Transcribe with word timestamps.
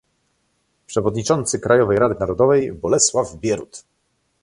Przewodniczący 0.87 1.59
Krajowej 1.59 1.97
Rady 1.99 2.15
Narodowej: 2.19 2.73
Bolesław 2.73 3.35
Bierut 3.35 3.83